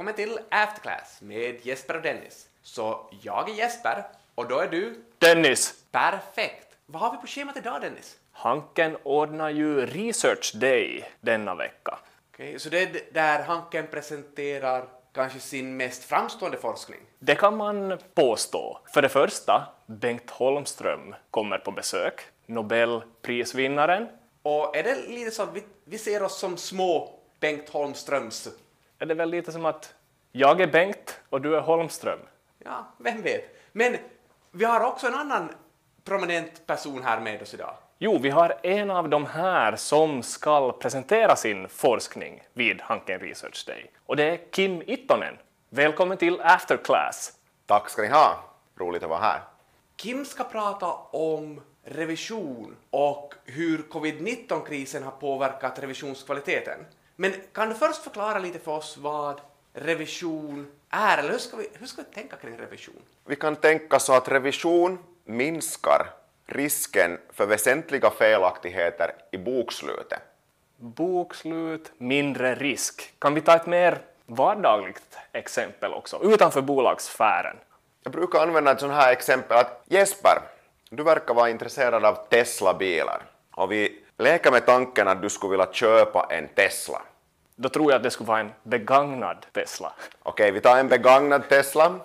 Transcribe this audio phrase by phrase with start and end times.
[0.00, 2.48] Välkommen till Afterclass med Jesper och Dennis.
[2.62, 4.04] Så jag är Jesper
[4.34, 5.74] och då är du Dennis!
[5.90, 6.76] perfekt.
[6.86, 8.16] Vad har vi på schemat idag Dennis?
[8.32, 11.98] Hanken ordnar ju Research Day denna vecka.
[12.32, 17.00] Okej, så det är där Hanken presenterar kanske sin mest framstående forskning.
[17.18, 18.80] Det kan man påstå.
[18.94, 24.08] För det första, Bengt Holmström kommer på besök, Nobelprisvinnaren.
[24.42, 28.48] Och är det lite så att vi, vi ser oss som små Bengt Holmströms?
[29.02, 29.94] Är det väl lite som att
[30.32, 32.18] jag är Bengt och du är Holmström?
[32.58, 33.56] Ja, vem vet.
[33.72, 33.96] Men
[34.50, 35.50] vi har också en annan
[36.04, 37.74] prominent person här med oss idag.
[37.98, 43.64] Jo, vi har en av de här som ska presentera sin forskning vid Hanken Research
[43.66, 43.90] Day.
[44.06, 45.34] Och det är Kim Ittonen.
[45.68, 47.32] Välkommen till Afterclass!
[47.66, 48.44] Tack ska ni ha.
[48.76, 49.40] Roligt att vara här.
[49.96, 56.86] Kim ska prata om revision och hur covid-19-krisen har påverkat revisionskvaliteten.
[57.20, 59.40] Men kan du först förklara lite för oss vad
[59.72, 63.02] revision är, eller hur ska vi, hur ska vi tänka kring revision?
[63.24, 66.10] Vi kan tänka så att revision minskar
[66.46, 70.20] risken för väsentliga felaktigheter i bokslutet.
[70.76, 73.12] Bokslut, mindre risk.
[73.18, 77.56] Kan vi ta ett mer vardagligt exempel också, utanför bolagssfären?
[78.02, 80.38] Jag brukar använda ett sånt här exempel att Jesper,
[80.90, 83.22] du verkar vara intresserad av Tesla-bilar
[83.54, 87.02] och vi leker med tanken att du skulle vilja köpa en Tesla.
[87.62, 89.92] Då tror jag att det skulle vara en begagnad Tesla.
[90.22, 92.00] Okej, vi tar en begagnad Tesla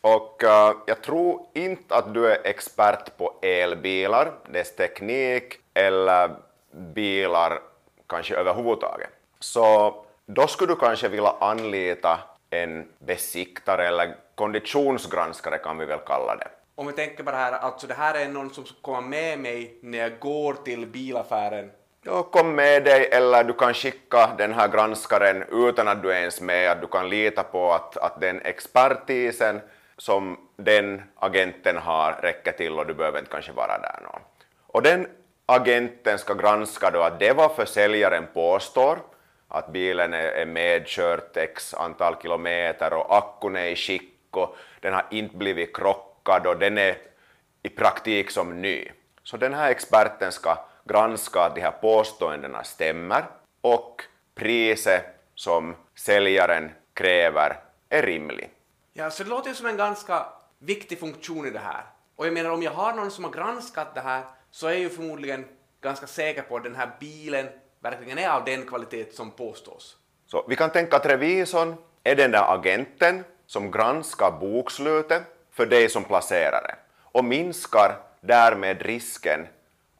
[0.00, 6.30] och eh, jag tror inte att du är expert på elbilar, dess teknik eller
[6.70, 7.58] bilar
[8.06, 9.10] kanske överhuvudtaget.
[9.40, 9.94] Så
[10.26, 12.18] då skulle du kanske vilja anlita
[12.50, 16.48] en besiktare eller konditionsgranskare kan vi väl kalla det.
[16.74, 19.98] Om vi tänker bara här, alltså det här är någon som komma med mig när
[19.98, 21.70] jag går till bilaffären.
[22.02, 26.18] Ja, kom med dig eller du kan skicka den här granskaren utan att du är
[26.18, 29.60] ens med, att du kan lita på att, att den expertisen
[29.96, 34.00] som den agenten har räcker till och du behöver inte kanske vara där.
[34.02, 34.20] någon.
[34.66, 35.06] Och den
[35.46, 38.98] agenten ska granska då att det var försäljaren påstår,
[39.48, 44.92] att bilen är är medkört x antal kilometer och akkun är i skick och den
[44.92, 46.96] har inte blivit krockad och den är
[47.62, 48.88] i praktik som ny.
[49.22, 50.56] Så den här experten ska
[50.90, 53.24] granska att de här påståendena stämmer
[53.60, 54.02] och
[54.34, 57.56] priset som säljaren kräver
[57.88, 58.50] är rimlig.
[58.92, 60.26] Ja, så det låter ju som en ganska
[60.58, 61.82] viktig funktion i det här.
[62.16, 64.80] Och jag menar, om jag har någon som har granskat det här så är jag
[64.80, 65.44] ju förmodligen
[65.80, 67.48] ganska säker på att den här bilen
[67.80, 69.96] verkligen är av den kvalitet som påstås.
[70.26, 71.74] Så vi kan tänka att revisorn
[72.04, 76.74] är den där agenten som granskar bokslutet för dig som placerare
[77.12, 79.46] och minskar därmed risken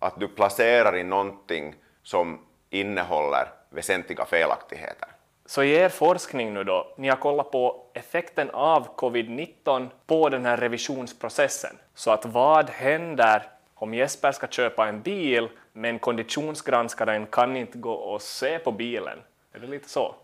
[0.01, 2.39] att du placerar i någonting som
[2.71, 5.09] innehåller väsentliga felaktigheter.
[5.47, 10.45] Så i er forskning nu då, ni har kollat på effekten av covid-19 på den
[10.45, 11.77] här revisionsprocessen.
[11.95, 13.43] Så att vad händer
[13.75, 19.19] om Jesper ska köpa en bil men konditionsgranskaren kan inte gå och se på bilen?
[19.53, 20.15] Är det lite så?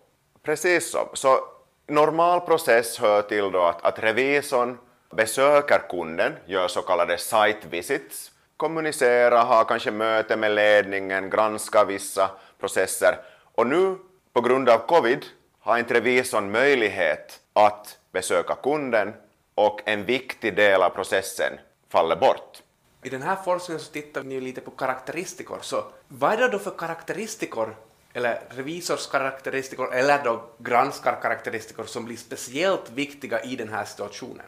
[0.42, 1.08] Precis så.
[1.14, 1.38] Så
[1.86, 4.78] normal process hör till då att, att revisorn
[5.10, 12.30] besöker kunden, gör så kallade site visits, kommunicera, ha kanske möte med ledningen, granska vissa
[12.60, 13.18] processer.
[13.54, 13.96] Och nu
[14.32, 15.24] på grund av covid
[15.60, 19.14] har inte revisorn möjlighet att besöka kunden
[19.54, 21.52] och en viktig del av processen
[21.88, 22.62] faller bort.
[23.02, 26.48] I den här forskningen så tittar ni ju lite på karaktäristikor, så vad är det
[26.48, 27.76] då för karaktäristikor,
[28.12, 34.46] eller revisorskaraktäristikor, eller då granskarkaraktäristikor som blir speciellt viktiga i den här situationen?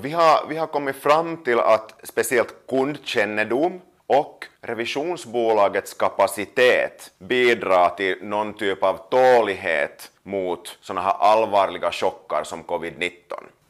[0.00, 8.18] Vi har, vi har kommit fram till att speciellt kundkännedom och revisionsbolagets kapacitet bidrar till
[8.22, 13.12] någon typ av tålighet mot sådana här allvarliga chockar som covid-19.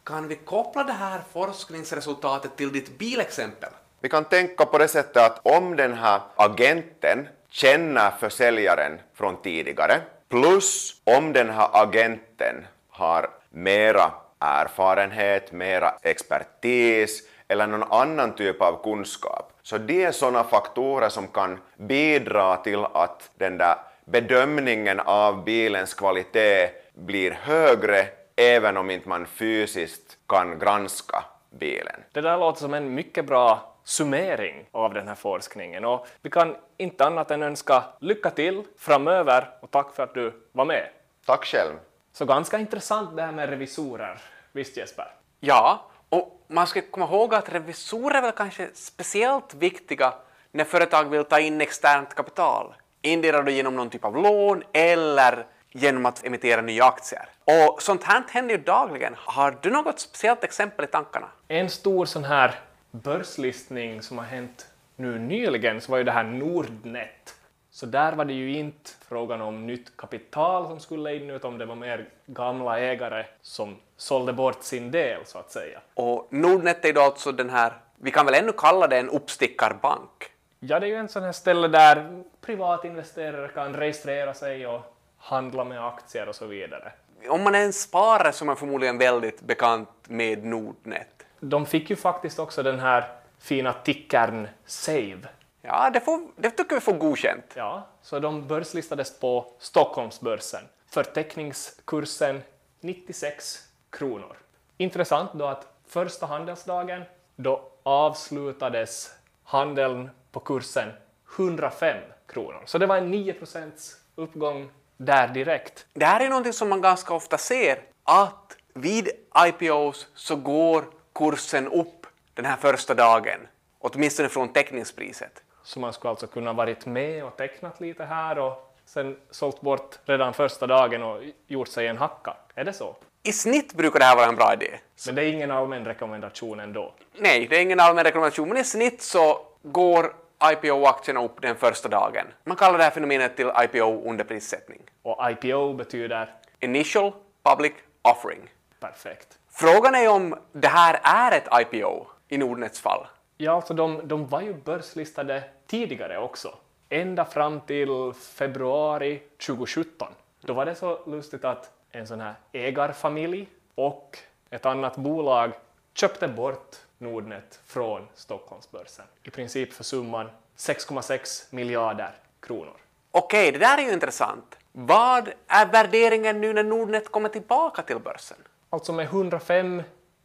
[0.04, 3.70] Kan vi koppla det här forskningsresultatet till ditt bilexempel?
[4.00, 10.00] Vi kan tänka på det sättet att om den här agenten känner försäljaren från tidigare,
[10.28, 18.82] plus om den här agenten har mera erfarenhet, mera expertis eller någon annan typ av
[18.82, 19.52] kunskap.
[19.62, 25.94] Så det är sådana faktorer som kan bidra till att den där bedömningen av bilens
[25.94, 28.06] kvalitet blir högre
[28.36, 32.04] även om inte man fysiskt kan granska bilen.
[32.12, 36.56] Det där låter som en mycket bra summering av den här forskningen och vi kan
[36.76, 40.88] inte annat än önska lycka till framöver och tack för att du var med.
[41.26, 41.74] Tack själv.
[42.12, 44.18] Så ganska intressant det här med revisorer,
[44.52, 45.06] visst Jesper?
[45.40, 50.14] Ja, och man ska komma ihåg att revisorer är väl kanske speciellt viktiga
[50.52, 52.74] när företag vill ta in externt kapital.
[53.02, 57.28] Endera genom någon typ av lån eller genom att emittera nya aktier.
[57.44, 59.14] Och sånt här händer ju dagligen.
[59.18, 61.28] Har du något speciellt exempel i tankarna?
[61.48, 62.54] En stor sån här
[62.90, 64.66] börslistning som har hänt
[64.96, 67.34] nu nyligen så var ju det här Nordnet.
[67.74, 71.66] Så där var det ju inte frågan om nytt kapital som skulle in utan det
[71.66, 75.80] var mer gamla ägare som sålde bort sin del så att säga.
[75.94, 80.30] Och Nordnet är då alltså den här, vi kan väl ännu kalla det en uppstickarbank.
[80.60, 84.80] Ja, det är ju en sån här ställe där privatinvesterare kan registrera sig och
[85.18, 86.92] handla med aktier och så vidare.
[87.28, 91.26] Om man är en sparare så är man förmodligen väldigt bekant med Nordnet.
[91.40, 93.08] De fick ju faktiskt också den här
[93.38, 95.28] fina tickern SAVE.
[95.62, 97.52] Ja, det, får, det tycker vi får godkänt.
[97.54, 102.42] Ja, så de börslistades på Stockholmsbörsen för teckningskursen
[102.80, 103.58] 96
[103.90, 104.36] kronor.
[104.76, 107.02] Intressant då att första handelsdagen
[107.36, 109.14] då avslutades
[109.44, 110.88] handeln på kursen
[111.36, 112.62] 105 kronor.
[112.66, 113.70] Så det var en 9%
[114.14, 115.86] uppgång där direkt.
[115.92, 119.08] Det här är någonting som man ganska ofta ser, att vid
[119.46, 120.84] IPOs så går
[121.14, 123.40] kursen upp den här första dagen,
[123.78, 125.42] åtminstone från teckningspriset.
[125.62, 129.98] Så man skulle alltså kunna varit med och tecknat lite här och sen sålt bort
[130.04, 132.36] redan första dagen och gjort sig en hacka.
[132.54, 132.96] Är det så?
[133.22, 134.78] I snitt brukar det här vara en bra idé.
[135.06, 136.92] Men det är ingen allmän rekommendation ändå.
[137.14, 140.14] Nej, det är ingen allmän rekommendation, men i snitt så går
[140.52, 142.26] IPO-aktierna upp den första dagen.
[142.44, 144.80] Man kallar det här fenomenet till IPO-underprissättning.
[145.02, 147.12] Och IPO betyder Initial
[147.42, 147.72] Public
[148.02, 148.50] Offering.
[148.80, 149.28] perfekt.
[149.50, 153.06] Frågan är om det här är ett IPO i Nordnets fall.
[153.36, 156.54] Ja, alltså de, de var ju börslistade tidigare också.
[156.88, 160.08] Ända fram till februari 2017.
[160.40, 164.18] Då var det så lustigt att en sån här ägarfamilj och
[164.50, 165.52] ett annat bolag
[165.94, 169.04] köpte bort Nordnet från Stockholmsbörsen.
[169.22, 172.76] I princip för summan 6,6 miljarder kronor.
[173.10, 174.56] Okej, det där är ju intressant.
[174.72, 178.36] Vad är värderingen nu när Nordnet kommer tillbaka till börsen?
[178.70, 179.82] Alltså med 105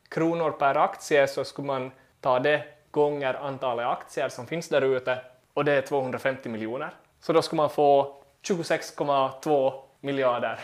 [0.10, 5.22] kronor per aktie så skulle man ta det gånger antalet aktier som finns där ute
[5.54, 6.90] och det är 250 miljoner.
[7.22, 10.60] Så då skulle man få 26,2 miljarder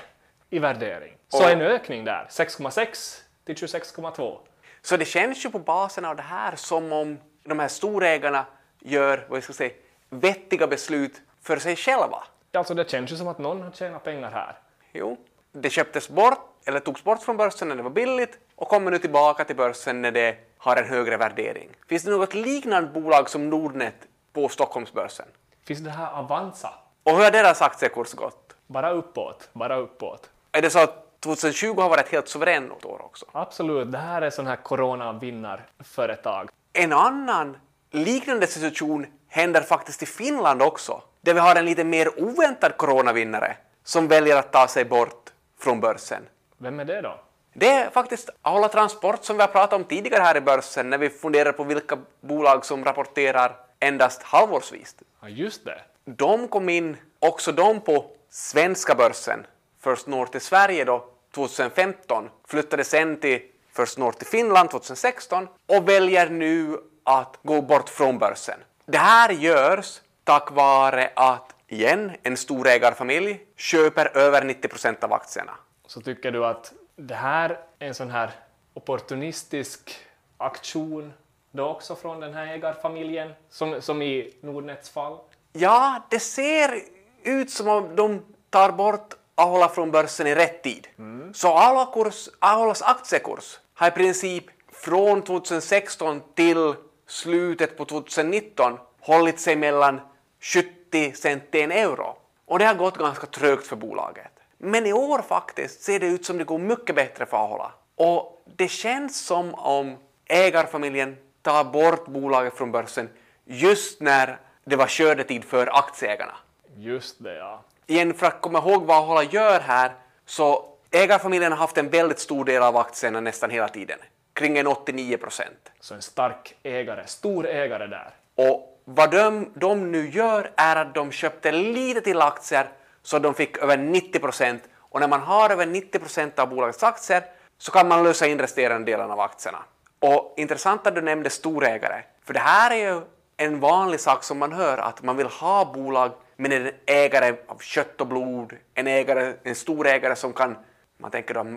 [0.49, 1.13] i värdering.
[1.29, 4.37] Så Och- en ökning där, 6,6 till 26,2.
[4.81, 8.45] Så det känns ju på basen av det här som om de här storägarna
[8.79, 9.73] gör, vad jag ska säga,
[10.09, 12.23] vettiga beslut för sig själva.
[12.53, 14.55] Alltså det känns ju som att någon har tjänat pengar här.
[14.93, 15.17] Jo,
[15.51, 18.99] det köptes bort, eller togs bort från börsen när det var billigt och kommer nu
[18.99, 21.69] tillbaka till börsen när det har en högre värdering.
[21.87, 23.95] Finns det något liknande bolag som Nordnet
[24.33, 25.25] på Stockholmsbörsen?
[25.65, 26.69] Finns det här Avanza?
[27.03, 28.55] Och hur har deras aktiekurs gått?
[28.67, 30.29] Bara uppåt, bara uppåt.
[30.51, 33.25] Är det så att 2020 har varit ett helt suveränt år också?
[33.31, 36.49] Absolut, det här är sån här corona-vinnarföretag.
[36.73, 37.57] En annan
[37.91, 43.57] liknande situation händer faktiskt i Finland också, där vi har en lite mer oväntad coronavinnare
[43.83, 45.29] som väljer att ta sig bort
[45.59, 46.23] från börsen.
[46.57, 47.19] Vem är det då?
[47.53, 50.97] Det är faktiskt Ahola Transport som vi har pratat om tidigare här i börsen när
[50.97, 54.95] vi funderar på vilka bolag som rapporterar endast halvårsvis.
[55.21, 55.81] Ja, just det.
[56.05, 59.45] De kom in, också de på svenska börsen,
[59.83, 61.05] First North till Sverige då
[61.35, 63.41] 2015, flyttade sen till
[63.77, 68.59] First North till Finland 2016 och väljer nu att gå bort från börsen.
[68.85, 75.53] Det här görs tack vare att, igen, en storägarfamilj köper över 90 procent av aktierna.
[75.87, 78.31] Så tycker du att det här är en sån här
[78.73, 79.95] opportunistisk
[80.37, 81.13] aktion
[81.51, 85.17] då också från den här ägarfamiljen, som, som i Nordnets fall?
[85.53, 86.81] Ja, det ser
[87.23, 90.87] ut som om de tar bort Ahola från börsen i rätt tid.
[91.33, 96.73] Så Ahola kurs, Aholas aktiekurs har i princip från 2016 till
[97.07, 100.01] slutet på 2019 hållit sig mellan
[100.39, 102.17] 70 cent till en euro.
[102.45, 104.31] Och det har gått ganska trögt för bolaget.
[104.65, 107.71] Men i år faktiskt ser det ut som det går mycket bättre för Ahola.
[107.95, 113.09] Och det känns som om ägarfamiljen tar bort bolaget från börsen
[113.45, 116.33] just när det var skördetid för aktieägarna.
[116.75, 117.63] Just det, ja.
[117.87, 119.91] Igen, för att komma ihåg vad Ahola gör här,
[120.25, 123.99] så ägarfamiljen har haft en väldigt stor del av aktierna nästan hela tiden.
[124.33, 125.71] Kring en 89 procent.
[125.79, 128.09] Så en stark ägare, stor ägare där.
[128.35, 132.69] Och vad de, de nu gör är att de köpte lite till aktier
[133.03, 134.63] så de fick över 90 procent.
[134.77, 137.23] Och när man har över 90 procent av bolagets aktier
[137.57, 139.59] så kan man lösa in resterande delen av aktierna.
[139.99, 143.01] Och intressant att du nämnde storägare, för det här är ju
[143.37, 147.57] en vanlig sak som man hör att man vill ha bolag med en ägare av
[147.57, 150.57] kött och blod, en, ägare, en storägare som kan
[150.97, 151.47] man tänker att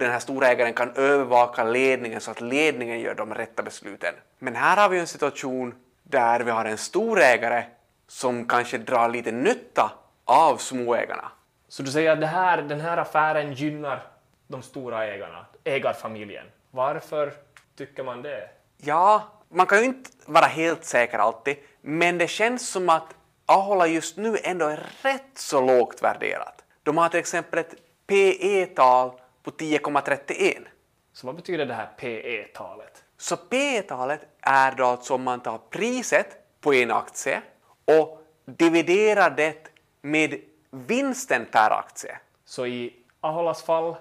[0.00, 4.14] den här storägaren kan övervaka ledningen så att ledningen gör de rätta besluten.
[4.38, 7.64] Men här har vi en situation där vi har en storägare
[8.08, 9.92] som kanske drar lite nytta
[10.28, 11.32] av småägarna.
[11.68, 14.06] Så du säger att det här, den här affären gynnar
[14.46, 16.46] de stora ägarna, ägarfamiljen.
[16.70, 17.32] Varför
[17.76, 18.50] tycker man det?
[18.76, 23.14] Ja, man kan ju inte vara helt säker alltid, men det känns som att
[23.46, 26.64] Ahola just nu ändå är rätt så lågt värderat.
[26.82, 27.74] De har till exempel ett
[28.06, 29.10] PE-tal
[29.42, 30.66] på 10,31.
[31.12, 33.04] Så vad betyder det här PE-talet?
[33.16, 36.26] Så P-talet är då alltså om man tar priset
[36.60, 37.42] på en aktie
[37.84, 40.40] och dividerar det med
[40.70, 42.18] vinsten per aktie.
[42.44, 43.96] Så i Aholas fall,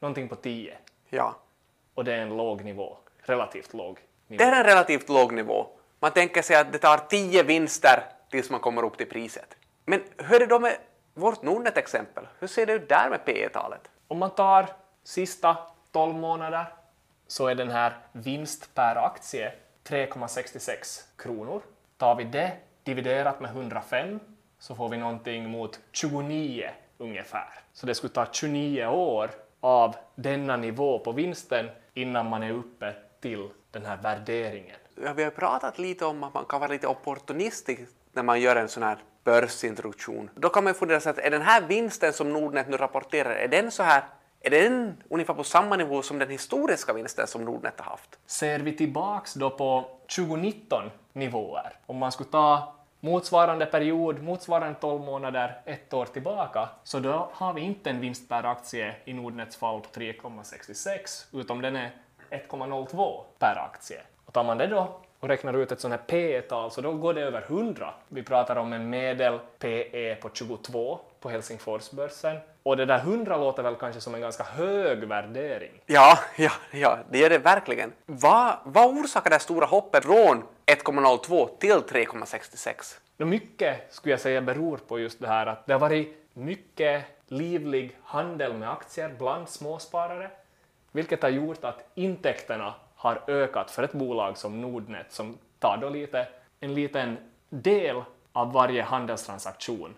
[0.00, 0.78] någonting på 10.
[1.08, 1.36] Ja.
[1.94, 4.38] Och det är en låg nivå, relativt låg nivå.
[4.38, 5.66] Det är en relativt låg nivå.
[6.00, 9.56] Man tänker sig att det tar 10 vinster tills man kommer upp till priset.
[9.84, 10.76] Men hur är det då med
[11.14, 12.26] vårt Nordnet-exempel?
[12.38, 13.90] Hur ser det ut där med P-talet?
[14.08, 14.66] Om man tar
[15.04, 15.56] sista
[15.92, 16.66] 12 månader
[17.26, 19.52] så är den här vinst per aktie
[19.84, 21.62] 3,66 kronor.
[21.96, 22.52] Tar vi det
[22.84, 24.20] dividerat med 105
[24.58, 27.60] så får vi någonting mot 29 ungefär.
[27.72, 32.94] Så det skulle ta 29 år av denna nivå på vinsten innan man är uppe
[33.20, 34.76] till den här värderingen.
[35.04, 38.56] Ja, vi har pratat lite om att man kan vara lite opportunistisk när man gör
[38.56, 40.30] en sån här börsintroduktion.
[40.34, 43.48] Då kan man fundera sig att är den här vinsten som Nordnet nu rapporterar, är
[43.48, 44.04] den så här
[44.40, 48.18] är den ungefär på samma nivå som den historiska vinsten som Nordnet har haft?
[48.26, 49.84] Ser vi tillbaks då på
[50.16, 56.98] 2019 nivåer, om man skulle ta motsvarande period, motsvarande 12 månader, ett år tillbaka, så
[56.98, 61.76] då har vi inte en vinst per aktie i Nordnets fall på 3,66, utan den
[61.76, 61.90] är
[62.30, 64.00] 1,02 per aktie.
[64.24, 67.14] Och tar man det då och räknar ut ett sånt här P-tal så då går
[67.14, 67.94] det över 100.
[68.08, 72.36] Vi pratar om en medel PE på 22 på Helsingforsbörsen.
[72.62, 75.70] Och det där 100 låter väl kanske som en ganska hög värdering.
[75.86, 77.92] Ja, ja, ja, det gör det verkligen.
[78.06, 82.98] Vad, vad orsakar det stora hoppet från 1,02 till 3,66?
[83.16, 87.04] No, mycket skulle jag säga beror på just det här att det har varit mycket
[87.26, 90.30] livlig handel med aktier bland småsparare,
[90.92, 95.88] vilket har gjort att intäkterna har ökat för ett bolag som Nordnet som tar då
[95.88, 96.28] lite,
[96.60, 97.16] en liten
[97.48, 99.94] del av varje handelstransaktion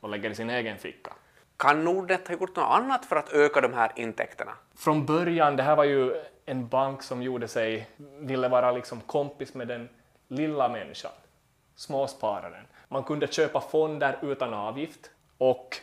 [0.00, 1.12] och lägger i sin egen ficka.
[1.56, 4.52] Kan Nordnet ha gjort något annat för att öka de här intäkterna?
[4.74, 9.54] Från början, det här var ju en bank som gjorde sig, ville vara liksom kompis
[9.54, 9.88] med den
[10.30, 11.12] lilla människan,
[11.74, 12.66] småspararen.
[12.88, 15.76] Man kunde köpa fonder utan avgift och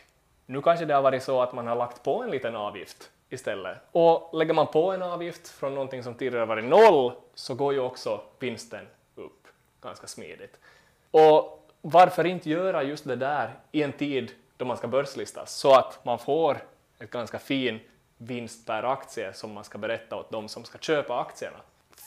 [0.46, 3.78] nu kanske det har varit så att man har lagt på en liten avgift istället.
[3.92, 7.80] Och lägger man på en avgift från någonting som tidigare varit noll så går ju
[7.80, 9.46] också vinsten upp
[9.80, 10.58] ganska smidigt.
[11.10, 15.74] Och varför inte göra just det där i en tid då man ska börslistas så
[15.74, 16.58] att man får
[16.98, 17.80] ett ganska fin
[18.16, 21.58] vinst per aktie som man ska berätta åt de som ska köpa aktierna.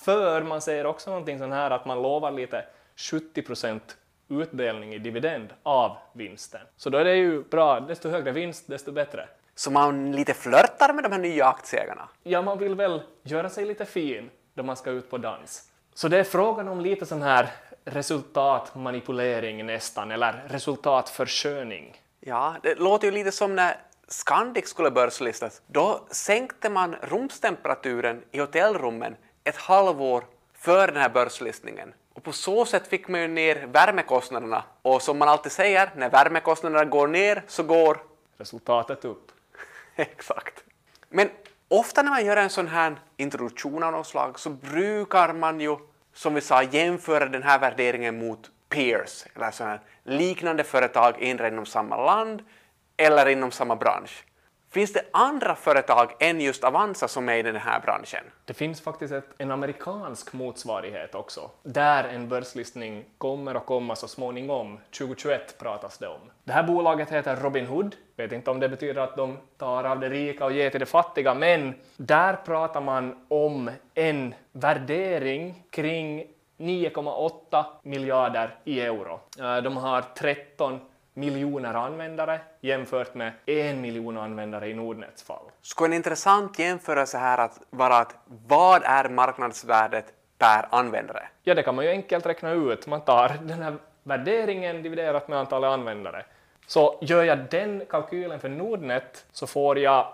[0.02, 2.66] För man säger också någonting sån här att man lovar lite
[2.96, 3.98] 70 procent
[4.30, 6.62] utdelning i dividend av vinsten.
[6.78, 9.28] Så då är det ju bra, desto högre vinst, desto bättre.
[9.56, 12.10] Så man lite flörtar med de här nya aktieägarna?
[12.24, 15.70] Ja, man vill väl göra sig lite fin då man ska ut på dans.
[15.94, 17.50] Så det är frågan om lite sån här
[17.86, 22.02] resultatmanipulering nästan, eller resultatförsköning.
[22.20, 23.78] Ja, det låter ju lite som när
[24.08, 25.62] Scandic skulle börslistas.
[25.68, 31.94] Då sänkte man rumstemperaturen i hotellrummen ett halvår före den här börslistningen.
[32.14, 34.64] Och på så sätt fick man ju ner värmekostnaderna.
[34.82, 37.98] Och som man alltid säger, när värmekostnaderna går ner så går
[38.42, 39.32] Resultatet upp.
[39.96, 40.64] Exakt.
[41.10, 41.30] Men
[41.68, 45.78] ofta när man gör en sån här introduktion av något slag så brukar man ju,
[46.14, 52.06] som vi sa, jämföra den här värderingen mot peers, eller här liknande företag inom samma
[52.06, 52.44] land
[52.98, 54.24] eller inom samma bransch.
[54.74, 58.24] Finns det andra företag än just Avanza som är i den här branschen?
[58.46, 64.08] Det finns faktiskt ett, en amerikansk motsvarighet också, där en börslistning kommer att komma så
[64.08, 64.80] småningom.
[64.98, 66.20] 2021 pratas det om.
[66.44, 67.96] Det här bolaget heter Robinhood.
[68.16, 70.86] Vet inte om det betyder att de tar av det rika och ger till det
[70.86, 79.20] fattiga, men där pratar man om en värdering kring 9,8 miljarder i euro.
[79.40, 80.80] Eh, de har 13
[81.14, 85.46] miljoner användare jämfört med en miljon användare i Nordnets fall.
[85.62, 91.28] Skulle en intressant jämförelse här att vara att vad är marknadsvärdet per användare?
[91.44, 92.88] Ja, det kan man ju enkelt räkna ut.
[92.88, 96.26] Man tar den här värderingen dividerat med antalet användare.
[96.68, 100.14] Så gör jag den kalkylen för Nordnet så får jag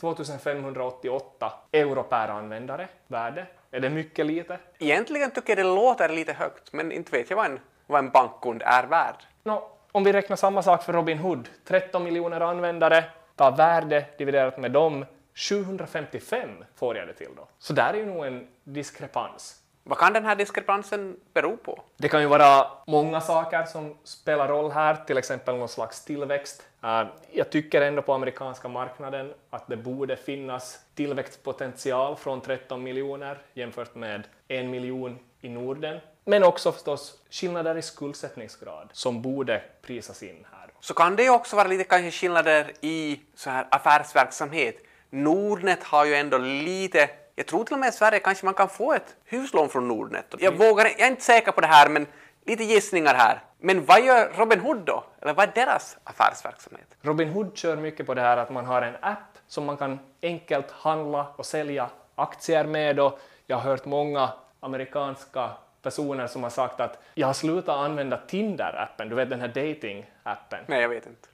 [0.00, 3.46] 2588 euro per användare värde.
[3.70, 4.58] Är det mycket lite?
[4.78, 8.10] Egentligen tycker jag det låter lite högt, men inte vet jag vad en, vad en
[8.10, 9.16] bankkund är värd.
[9.42, 13.04] No, om vi räknar samma sak för Robinhood, 13 miljoner användare,
[13.36, 17.48] tar värde dividerat med dem, 755 får jag det till då.
[17.58, 19.58] Så där är ju nog en diskrepans.
[19.84, 21.82] Vad kan den här diskrepansen bero på?
[21.96, 26.66] Det kan ju vara många saker som spelar roll här, till exempel någon slags tillväxt.
[26.84, 33.38] Uh, jag tycker ändå på amerikanska marknaden att det borde finnas tillväxtpotential från 13 miljoner
[33.54, 36.00] jämfört med en miljon i Norden.
[36.24, 40.70] Men också förstås skillnader i skuldsättningsgrad som borde prisas in här.
[40.80, 44.76] Så kan det ju också vara lite kanske skillnader i så här affärsverksamhet.
[45.10, 48.68] Nordnet har ju ändå lite jag tror till och med i Sverige kanske man kan
[48.68, 50.34] få ett huslån från Nordnet.
[50.38, 52.06] Jag vågar, jag är inte säker på det här, men
[52.44, 53.42] lite gissningar här.
[53.58, 55.04] Men vad gör Robinhood då?
[55.20, 56.96] Eller vad är deras affärsverksamhet?
[57.02, 60.70] Robinhood kör mycket på det här att man har en app som man kan enkelt
[60.70, 65.50] handla och sälja aktier med och jag har hört många amerikanska
[65.82, 70.60] personer som har sagt att jag har slutat använda Tinder-appen, du vet den här dating-appen.
[70.66, 71.28] Nej, jag vet inte.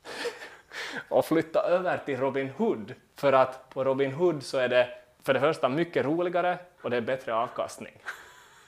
[1.09, 4.89] och flytta över till Robinhood för att på Robinhood så är det
[5.23, 7.95] för det första mycket roligare och det är bättre avkastning.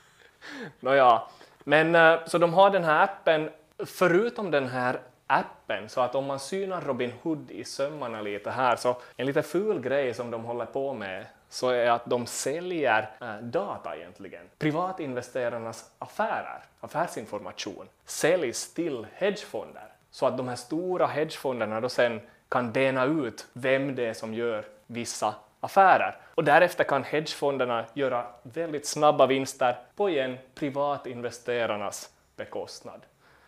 [0.81, 1.23] Nåja,
[1.59, 3.51] men eh, så de har den här appen,
[3.87, 8.77] förutom den här appen, så att om man synar Robin Hood i sömmarna lite här,
[8.77, 13.11] så en lite ful grej som de håller på med så är att de säljer
[13.21, 14.49] äh, data egentligen.
[14.59, 22.73] Privatinvesterarnas affärer, affärsinformation, säljs till hedgefonder så att de här stora hedgefonderna då sen kan
[22.73, 26.17] dena ut vem det är som gör vissa affärer.
[26.35, 33.01] Och därefter kan hedgefonderna göra väldigt snabba vinster på igen privatinvesterarnas bekostnad.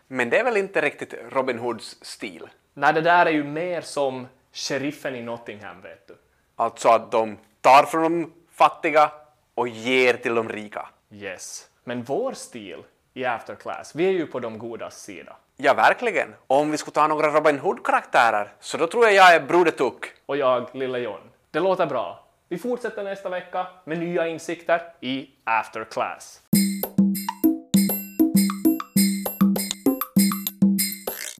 [0.07, 2.49] Men det är väl inte riktigt Robin Hoods stil?
[2.75, 6.17] Nej, det där är ju mer som sheriffen i Nottingham, vet du.
[6.57, 9.11] Alltså att de tar från de fattiga
[9.55, 10.89] och ger till de rika?
[11.13, 11.69] Yes.
[11.85, 12.79] Men vår stil
[13.15, 15.37] i Afterclass, vi är ju på de godas sida.
[15.57, 16.35] Ja, verkligen.
[16.47, 19.71] Och om vi skulle ta några Robin Hood-karaktärer så då tror jag jag är Broder
[19.71, 20.13] Tuck.
[20.27, 21.21] Och jag, Lille John.
[21.51, 22.27] Det låter bra.
[22.49, 26.41] Vi fortsätter nästa vecka med nya insikter i After Class.